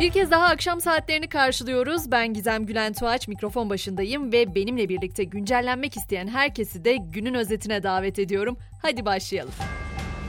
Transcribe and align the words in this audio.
Bir 0.00 0.10
kez 0.10 0.30
daha 0.30 0.46
akşam 0.46 0.80
saatlerini 0.80 1.28
karşılıyoruz. 1.28 2.10
Ben 2.10 2.34
Gizem 2.34 2.66
Gülen 2.66 2.92
Tuğaç 2.92 3.28
mikrofon 3.28 3.70
başındayım 3.70 4.32
ve 4.32 4.54
benimle 4.54 4.88
birlikte 4.88 5.24
güncellenmek 5.24 5.96
isteyen 5.96 6.28
herkesi 6.28 6.84
de 6.84 6.96
günün 6.96 7.34
özetine 7.34 7.82
davet 7.82 8.18
ediyorum. 8.18 8.58
Hadi 8.82 9.04
başlayalım. 9.04 9.52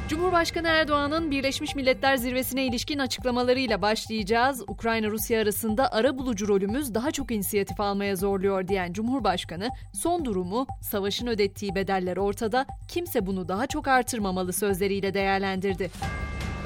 Cumhurbaşkanı 0.10 0.68
Erdoğan'ın 0.68 1.32
Birleşmiş 1.32 1.76
Milletler 1.76 2.18
Zirvesi'ne 2.18 2.66
ilişkin 2.66 3.00
açıklamalarıyla 3.00 3.82
başlayacağız. 3.82 4.64
Ukrayna-Rusya 4.68 5.42
arasında 5.42 5.92
ara 5.92 6.18
bulucu 6.18 6.48
rolümüz 6.48 6.94
daha 6.94 7.12
çok 7.12 7.32
inisiyatif 7.32 7.80
almaya 7.80 8.16
zorluyor 8.16 8.68
diyen 8.68 8.94
Cumhurbaşkanı, 8.94 9.70
son 9.94 10.26
durumu, 10.26 10.68
savaşın 10.82 11.28
ödettiği 11.28 11.76
bedeller 11.76 12.18
ortada, 12.18 12.66
kimse 12.88 13.26
bunu 13.26 13.48
daha 13.48 13.68
çok 13.68 13.88
artırmamalı 13.88 14.54
sözleriyle 14.54 15.14
değerlendirdi. 15.14 15.90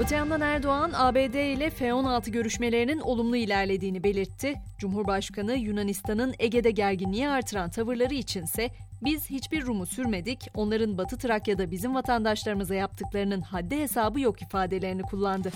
Öte 0.02 0.16
yandan 0.16 0.42
Erdoğan, 0.42 0.92
ABD 0.96 1.56
ile 1.56 1.70
F-16 1.70 2.30
görüşmelerinin 2.30 3.00
olumlu 3.00 3.36
ilerlediğini 3.36 4.04
belirtti. 4.04 4.56
Cumhurbaşkanı 4.78 5.54
Yunanistan'ın 5.54 6.34
Ege'de 6.40 6.72
gerginliği 6.72 7.30
artıran 7.30 7.70
tavırları 7.70 8.14
içinse 8.14 8.70
biz 9.04 9.30
hiçbir 9.30 9.66
Rum'u 9.66 9.86
sürmedik, 9.86 10.48
onların 10.54 10.98
Batı 10.98 11.18
Trakya'da 11.18 11.72
bizim 11.72 11.96
vatandaşlarımıza 11.96 12.76
yaptıklarının 12.76 13.42
haddi 13.42 13.80
hesabı 13.80 14.20
yok 14.20 14.42
ifadelerini 14.42 15.02
kullandı. 15.02 15.52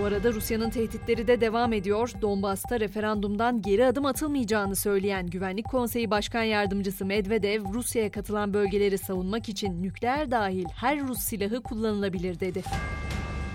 Bu 0.00 0.04
arada 0.04 0.32
Rusya'nın 0.32 0.70
tehditleri 0.70 1.26
de 1.26 1.40
devam 1.40 1.72
ediyor. 1.72 2.12
Donbas'ta 2.22 2.80
referandumdan 2.80 3.62
geri 3.62 3.86
adım 3.86 4.06
atılmayacağını 4.06 4.76
söyleyen 4.76 5.26
Güvenlik 5.26 5.68
Konseyi 5.68 6.10
Başkan 6.10 6.42
Yardımcısı 6.42 7.04
Medvedev, 7.04 7.64
Rusya'ya 7.74 8.10
katılan 8.10 8.54
bölgeleri 8.54 8.98
savunmak 8.98 9.48
için 9.48 9.82
nükleer 9.82 10.30
dahil 10.30 10.66
her 10.76 11.00
Rus 11.00 11.18
silahı 11.18 11.62
kullanılabilir 11.62 12.40
dedi. 12.40 12.62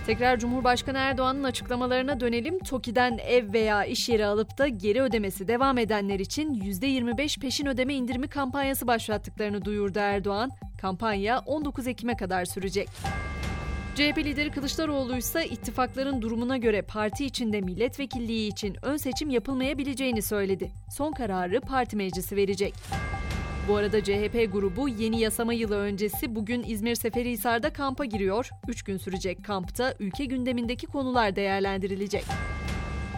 Tekrar 0.08 0.40
Cumhurbaşkanı 0.40 0.98
Erdoğan'ın 0.98 1.44
açıklamalarına 1.44 2.20
dönelim. 2.20 2.60
TOKİ'den 2.60 3.18
ev 3.18 3.54
veya 3.54 3.86
iş 3.86 4.10
yeri 4.10 4.26
alıp 4.26 4.58
da 4.58 4.68
geri 4.68 5.02
ödemesi 5.02 5.48
devam 5.48 5.78
edenler 5.78 6.20
için 6.20 6.54
%25 6.54 7.40
peşin 7.40 7.66
ödeme 7.66 7.94
indirimi 7.94 8.28
kampanyası 8.28 8.88
başlattıklarını 8.88 9.66
duyurdu 9.66 10.00
Erdoğan. 10.00 10.52
Kampanya 10.82 11.40
19 11.40 11.88
Ekim'e 11.88 12.18
kadar 12.18 12.46
sürecek. 12.46 12.90
CHP 13.96 14.18
lideri 14.18 14.52
Kılıçdaroğlu 14.52 15.18
ise 15.18 15.46
ittifakların 15.48 16.22
durumuna 16.22 16.58
göre 16.58 16.82
parti 16.82 17.26
içinde 17.26 17.62
milletvekilliği 17.62 18.52
için 18.52 18.78
ön 18.82 18.98
seçim 18.98 19.30
yapılmayabileceğini 19.30 20.22
söyledi. 20.22 20.72
Son 20.98 21.12
kararı 21.12 21.62
parti 21.62 21.96
meclisi 21.96 22.36
verecek. 22.36 22.74
Bu 23.68 23.76
arada 23.76 24.04
CHP 24.04 24.52
grubu 24.52 24.90
yeni 24.90 25.20
yasama 25.20 25.54
yılı 25.54 25.76
öncesi 25.76 26.36
bugün 26.36 26.64
İzmir 26.64 26.96
Seferihisar'da 26.96 27.74
kampa 27.74 28.06
giriyor. 28.06 28.50
Üç 28.68 28.84
gün 28.84 28.98
sürecek 28.98 29.46
kampta 29.46 29.94
ülke 30.00 30.26
gündemindeki 30.26 30.88
konular 30.88 31.36
değerlendirilecek. 31.36 32.26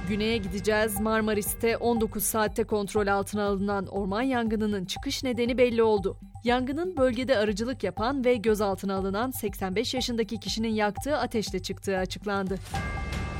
Güney'e 0.10 0.38
gideceğiz. 0.38 1.00
Marmaris'te 1.00 1.78
19 1.78 2.24
saatte 2.24 2.64
kontrol 2.64 3.08
altına 3.08 3.44
alınan 3.44 3.88
orman 3.88 4.22
yangınının 4.22 4.86
çıkış 4.86 5.24
nedeni 5.24 5.58
belli 5.58 5.84
oldu. 5.84 6.18
Yangının 6.44 6.98
bölgede 6.98 7.38
arıcılık 7.38 7.84
yapan 7.84 8.26
ve 8.26 8.36
gözaltına 8.36 8.96
alınan 8.96 9.32
85 9.32 9.94
yaşındaki 9.94 10.40
kişinin 10.40 10.74
yaktığı 10.74 11.18
ateşle 11.18 11.60
çıktığı 11.60 11.98
açıklandı. 11.98 12.56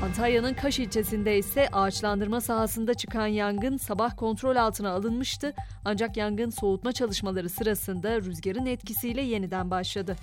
Antalya'nın 0.02 0.54
Kaş 0.54 0.78
ilçesinde 0.78 1.38
ise 1.38 1.68
ağaçlandırma 1.72 2.40
sahasında 2.40 2.94
çıkan 2.94 3.26
yangın 3.26 3.76
sabah 3.76 4.16
kontrol 4.16 4.56
altına 4.56 4.90
alınmıştı 4.90 5.54
ancak 5.84 6.16
yangın 6.16 6.50
soğutma 6.50 6.92
çalışmaları 6.92 7.48
sırasında 7.48 8.16
rüzgarın 8.16 8.66
etkisiyle 8.66 9.22
yeniden 9.22 9.70
başladı. 9.70 10.16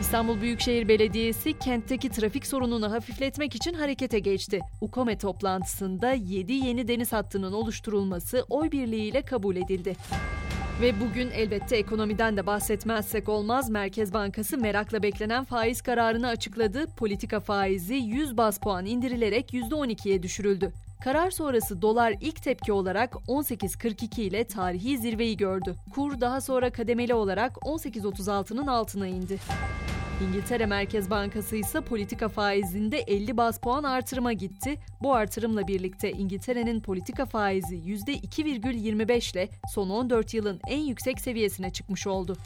İstanbul 0.00 0.40
Büyükşehir 0.40 0.88
Belediyesi 0.88 1.58
kentteki 1.58 2.08
trafik 2.08 2.46
sorununu 2.46 2.92
hafifletmek 2.92 3.54
için 3.54 3.74
harekete 3.74 4.18
geçti. 4.18 4.60
UKOME 4.80 5.18
toplantısında 5.18 6.12
7 6.12 6.52
yeni 6.52 6.88
deniz 6.88 7.12
hattının 7.12 7.52
oluşturulması 7.52 8.44
oy 8.50 8.70
birliğiyle 8.70 9.22
kabul 9.22 9.56
edildi. 9.56 9.96
Ve 10.82 11.00
bugün 11.00 11.30
elbette 11.30 11.76
ekonomiden 11.76 12.36
de 12.36 12.46
bahsetmezsek 12.46 13.28
olmaz. 13.28 13.70
Merkez 13.70 14.14
Bankası 14.14 14.58
merakla 14.58 15.02
beklenen 15.02 15.44
faiz 15.44 15.82
kararını 15.82 16.28
açıkladı. 16.28 16.86
Politika 16.96 17.40
faizi 17.40 17.94
100 17.94 18.36
bas 18.36 18.58
puan 18.58 18.86
indirilerek 18.86 19.52
%12'ye 19.52 20.22
düşürüldü. 20.22 20.72
Karar 21.04 21.30
sonrası 21.30 21.82
dolar 21.82 22.14
ilk 22.20 22.42
tepki 22.42 22.72
olarak 22.72 23.12
18.42 23.12 24.20
ile 24.20 24.44
tarihi 24.44 24.98
zirveyi 24.98 25.36
gördü. 25.36 25.74
Kur 25.94 26.20
daha 26.20 26.40
sonra 26.40 26.70
kademeli 26.70 27.14
olarak 27.14 27.52
18.36'nın 27.52 28.66
altına 28.66 29.06
indi. 29.06 29.38
İngiltere 30.20 30.66
Merkez 30.66 31.10
Bankası 31.10 31.56
ise 31.56 31.80
politika 31.80 32.28
faizinde 32.28 32.98
50 32.98 33.36
bas 33.36 33.58
puan 33.60 33.82
artırıma 33.82 34.32
gitti. 34.32 34.76
Bu 35.02 35.14
artırımla 35.14 35.68
birlikte 35.68 36.12
İngiltere'nin 36.12 36.80
politika 36.80 37.26
faizi 37.26 37.76
%2,25 37.76 39.32
ile 39.32 39.48
son 39.74 39.90
14 39.90 40.34
yılın 40.34 40.60
en 40.68 40.80
yüksek 40.80 41.20
seviyesine 41.20 41.70
çıkmış 41.70 42.06
oldu. 42.06 42.36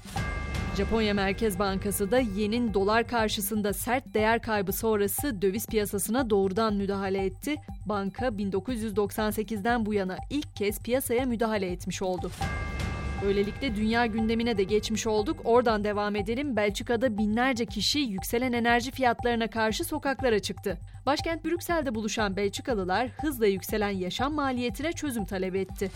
Japonya 0.77 1.15
Merkez 1.15 1.59
Bankası 1.59 2.11
da 2.11 2.19
yenin 2.19 2.75
dolar 2.75 3.09
karşısında 3.09 3.73
sert 3.73 4.15
değer 4.15 4.43
kaybı 4.43 4.73
sonrası 4.73 5.43
döviz 5.43 5.67
piyasasına 5.67 6.31
doğrudan 6.31 6.75
müdahale 6.75 7.25
etti. 7.25 7.57
Banka 7.87 8.27
1998'den 8.27 9.87
bu 9.87 9.95
yana 9.95 10.17
ilk 10.31 10.57
kez 10.57 10.83
piyasaya 10.83 11.27
müdahale 11.27 11.73
etmiş 11.73 12.03
oldu. 12.03 12.31
Böylelikle 13.23 13.77
dünya 13.77 14.07
gündemine 14.07 14.59
de 14.59 14.63
geçmiş 14.63 15.07
olduk. 15.07 15.41
Oradan 15.45 15.85
devam 15.85 16.17
edelim. 16.17 16.57
Belçika'da 16.57 17.19
binlerce 17.19 17.67
kişi 17.67 17.99
yükselen 17.99 18.53
enerji 18.53 18.91
fiyatlarına 18.91 19.51
karşı 19.51 19.85
sokaklara 19.85 20.39
çıktı. 20.39 20.79
Başkent 21.07 21.45
Brüksel'de 21.45 21.95
buluşan 21.95 22.37
Belçikalılar 22.37 23.09
hızla 23.09 23.47
yükselen 23.47 23.91
yaşam 23.91 24.35
maliyetine 24.35 24.93
çözüm 24.93 25.25
talep 25.25 25.55
etti. 25.55 25.91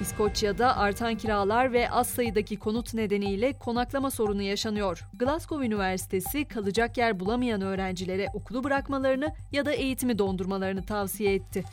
İskoçya'da 0.00 0.76
artan 0.76 1.14
kiralar 1.14 1.72
ve 1.72 1.90
az 1.90 2.06
sayıdaki 2.06 2.56
konut 2.58 2.94
nedeniyle 2.94 3.52
konaklama 3.52 4.10
sorunu 4.10 4.42
yaşanıyor. 4.42 5.04
Glasgow 5.18 5.66
Üniversitesi 5.66 6.44
kalacak 6.44 6.96
yer 6.96 7.20
bulamayan 7.20 7.60
öğrencilere 7.60 8.26
okulu 8.34 8.64
bırakmalarını 8.64 9.34
ya 9.52 9.66
da 9.66 9.72
eğitimi 9.72 10.18
dondurmalarını 10.18 10.82
tavsiye 10.82 11.34
etti. 11.34 11.64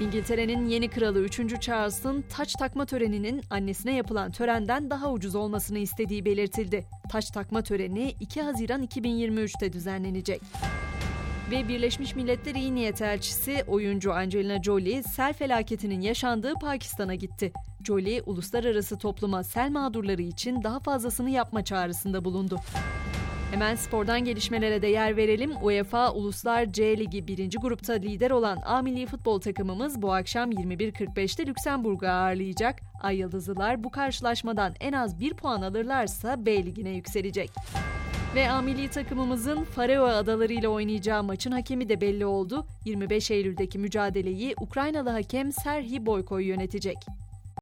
İngiltere'nin 0.00 0.66
yeni 0.66 0.88
kralı 0.88 1.20
3. 1.20 1.60
Charles'ın 1.60 2.22
taç 2.22 2.52
takma 2.52 2.86
töreninin 2.86 3.42
annesine 3.50 3.94
yapılan 3.94 4.30
törenden 4.30 4.90
daha 4.90 5.12
ucuz 5.12 5.34
olmasını 5.34 5.78
istediği 5.78 6.24
belirtildi. 6.24 6.84
Taç 7.12 7.30
takma 7.30 7.62
töreni 7.62 8.14
2 8.20 8.42
Haziran 8.42 8.82
2023'te 8.82 9.72
düzenlenecek. 9.72 10.42
Ve 11.50 11.68
Birleşmiş 11.68 12.14
Milletler 12.14 12.54
İyi 12.54 12.74
Niyet 12.74 13.02
Elçisi 13.02 13.64
oyuncu 13.66 14.12
Angelina 14.12 14.62
Jolie 14.62 15.02
sel 15.02 15.32
felaketinin 15.32 16.00
yaşandığı 16.00 16.54
Pakistan'a 16.54 17.14
gitti. 17.14 17.52
Jolie 17.84 18.22
uluslararası 18.26 18.98
topluma 18.98 19.44
sel 19.44 19.70
mağdurları 19.70 20.22
için 20.22 20.62
daha 20.62 20.80
fazlasını 20.80 21.30
yapma 21.30 21.64
çağrısında 21.64 22.24
bulundu. 22.24 22.60
Hemen 23.50 23.74
spordan 23.74 24.24
gelişmelere 24.24 24.82
de 24.82 24.86
yer 24.86 25.16
verelim. 25.16 25.52
UEFA 25.62 26.12
Uluslar 26.12 26.72
C 26.72 26.98
Ligi 26.98 27.26
1. 27.26 27.50
grupta 27.60 27.92
lider 27.92 28.30
olan 28.30 28.58
A 28.64 28.82
Milli 28.82 29.06
Futbol 29.06 29.40
takımımız 29.40 30.02
bu 30.02 30.12
akşam 30.14 30.52
21.45'te 30.52 31.46
Lüksemburg'u 31.46 32.06
ağırlayacak. 32.06 32.80
Ay 33.02 33.16
Yıldızlılar 33.16 33.84
bu 33.84 33.90
karşılaşmadan 33.90 34.74
en 34.80 34.92
az 34.92 35.20
1 35.20 35.34
puan 35.34 35.62
alırlarsa 35.62 36.46
B 36.46 36.64
Ligi'ne 36.64 36.90
yükselecek. 36.90 37.50
Ve 38.34 38.50
A 38.50 38.62
milli 38.62 38.88
takımımızın 38.88 39.64
Faroe 39.64 40.10
Adaları 40.10 40.52
ile 40.52 40.68
oynayacağı 40.68 41.22
maçın 41.22 41.52
hakemi 41.52 41.88
de 41.88 42.00
belli 42.00 42.26
oldu. 42.26 42.66
25 42.84 43.30
Eylül'deki 43.30 43.78
mücadeleyi 43.78 44.54
Ukraynalı 44.60 45.10
hakem 45.10 45.52
Serhi 45.52 46.06
Boykoy 46.06 46.44
yönetecek. 46.44 46.96